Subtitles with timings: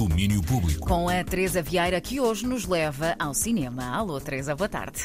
[0.00, 0.88] Domínio Público.
[0.88, 3.94] Com a Teresa Vieira, que hoje nos leva ao cinema.
[3.94, 5.04] Alô, Teresa, boa tarde.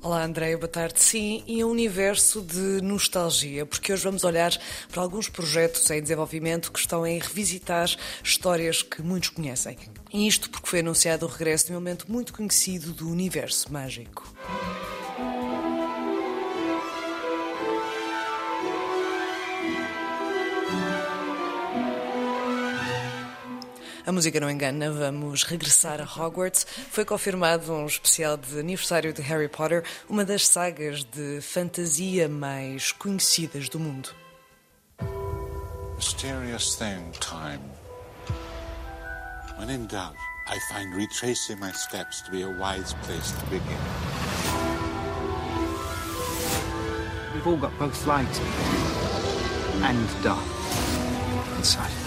[0.00, 0.98] Olá, Andréia, boa tarde.
[0.98, 4.50] Sim, e um universo de nostalgia, porque hoje vamos olhar
[4.90, 7.90] para alguns projetos em desenvolvimento que estão a revisitar
[8.24, 9.76] histórias que muitos conhecem.
[10.10, 14.32] E isto porque foi anunciado o regresso de um momento muito conhecido do universo mágico.
[24.08, 26.66] A música não engana, vamos regressar a Hogwarts.
[26.90, 32.90] Foi confirmado um especial de aniversário de Harry Potter, uma das sagas de fantasia mais
[32.90, 34.08] conhecidas do mundo.
[35.94, 37.60] Mysterious thing, time.
[39.58, 43.76] When in doubt, I find retracing my steps to be a wise place to begin.
[47.34, 48.40] We've all got both light
[49.82, 50.42] and dark
[51.58, 51.97] inside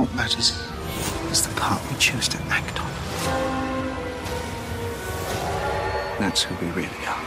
[0.00, 0.58] What matters
[1.30, 2.90] is the part we choose to act on.
[6.18, 7.22] That's who we really are.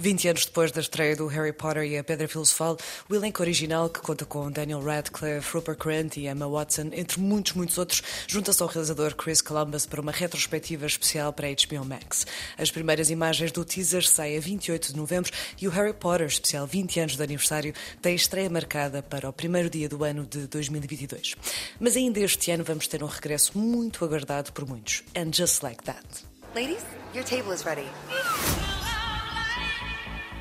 [0.00, 2.76] 20 anos depois da estreia do Harry Potter e a Pedra Filosofal,
[3.08, 7.54] o elenco original, que conta com Daniel Radcliffe, Rupert Grint e Emma Watson, entre muitos,
[7.54, 12.26] muitos outros, junta-se ao realizador Chris Columbus para uma retrospectiva especial para HBO Max.
[12.56, 16.66] As primeiras imagens do teaser saem a 28 de novembro e o Harry Potter, especial
[16.66, 21.34] 20 anos de aniversário, tem estreia marcada para o primeiro dia do ano de 2022.
[21.80, 25.02] Mas ainda este ano vamos ter um regresso muito aguardado por muitos.
[25.16, 26.06] And just like that.
[26.54, 27.88] Ladies, your table is ready.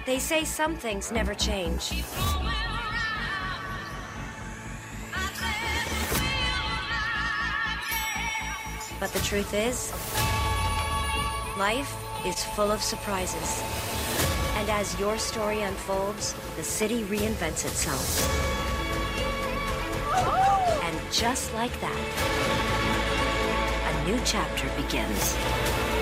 [0.07, 2.01] They say some things never change.
[9.01, 9.91] But the truth is,
[11.59, 11.93] life
[12.25, 13.61] is full of surprises.
[14.55, 18.23] And as your story unfolds, the city reinvents itself.
[20.85, 22.03] And just like that,
[23.91, 25.96] a new chapter begins.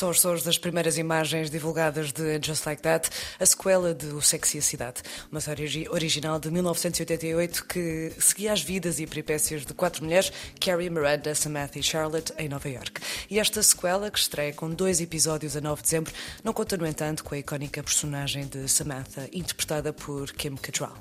[0.00, 4.22] São os sons das primeiras imagens divulgadas de Just Like That, a sequela de O
[4.22, 9.66] Sexy e a Cidade, uma série original de 1988 que seguia as vidas e peripécias
[9.66, 12.98] de quatro mulheres, Carrie, Miranda, Samantha e Charlotte, em Nova York.
[13.28, 16.86] E esta sequela, que estreia com dois episódios a 9 de dezembro, não conta, no
[16.86, 20.96] entanto, com a icónica personagem de Samantha, interpretada por Kim Cattrall.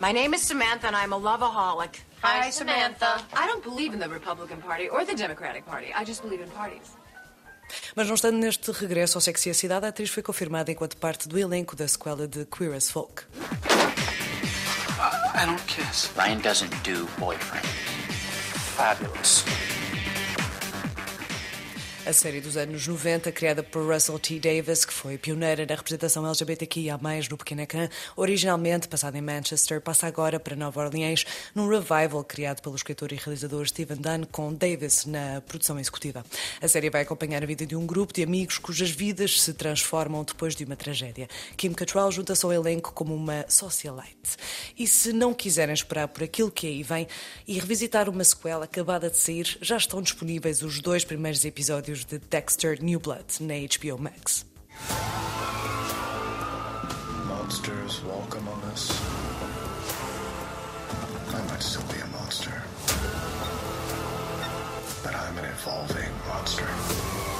[0.00, 2.00] My name is Samantha and I'm a loveaholic.
[2.22, 3.22] Hi, Samantha.
[3.34, 5.92] I don't believe in the Republican Party or the Democratic Party.
[5.94, 6.96] I just believe in parties.
[7.94, 10.96] Mas não estando neste regresso ao Sexy e a Cidade, a atriz foi confirmada enquanto
[10.96, 13.24] parte do elenco da sequela de Queer as Folk.
[15.34, 16.10] I don't kiss.
[16.16, 17.66] Ryan doesn't do boyfriend.
[18.76, 19.44] Fabulous.
[22.04, 24.40] A série dos anos 90, criada por Russell T.
[24.40, 26.98] Davis, que foi pioneira na representação LGBTQIA+,
[27.30, 31.24] no pequeno ecrã, originalmente passada em Manchester, passa agora para Nova Orleans,
[31.54, 36.26] num revival criado pelo escritor e realizador Stephen Dunn, com Davis na produção executiva.
[36.60, 40.24] A série vai acompanhar a vida de um grupo de amigos cujas vidas se transformam
[40.24, 41.28] depois de uma tragédia.
[41.56, 44.36] Kim Cattrall junta-se ao elenco como uma socialite.
[44.76, 47.06] E se não quiserem esperar por aquilo que aí vem
[47.46, 52.18] e revisitar uma sequela acabada de sair, já estão disponíveis os dois primeiros episódios de
[52.18, 54.44] Dexter New Blood na HBO Max.
[57.28, 58.90] Monsters walk among us.
[61.34, 62.62] I might still be a monster.
[65.02, 67.31] But I'm an evolving monster.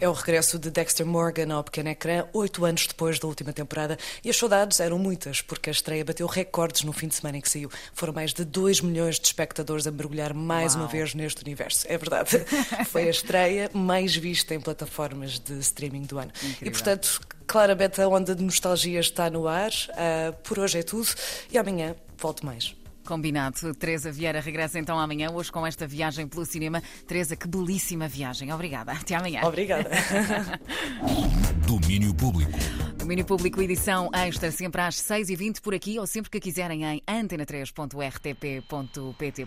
[0.00, 3.98] É o regresso de Dexter Morgan ao pequeno ecrã, oito anos depois da última temporada,
[4.24, 7.40] e as saudades eram muitas, porque a estreia bateu recordes no fim de semana em
[7.40, 7.68] que saiu.
[7.92, 10.84] Foram mais de 2 milhões de espectadores a mergulhar mais Uau.
[10.84, 11.84] uma vez neste universo.
[11.88, 12.30] É verdade.
[12.86, 16.30] Foi a estreia mais vista em plataformas de streaming do ano.
[16.62, 19.72] E, portanto, claramente a onda de nostalgia está no ar.
[19.96, 21.08] Ah, por hoje é tudo,
[21.50, 22.77] e amanhã volto mais.
[23.08, 23.74] Combinado.
[23.74, 26.82] Teresa Vieira regressa então amanhã, hoje com esta viagem pelo cinema.
[27.06, 28.52] Teresa, que belíssima viagem.
[28.52, 28.92] Obrigada.
[28.92, 29.40] Até amanhã.
[29.44, 29.88] Obrigada.
[31.66, 32.52] Domínio Público.
[32.98, 39.32] Domínio Público, edição extra, sempre às 6h20 por aqui ou sempre que quiserem em antena3.rtp.pt.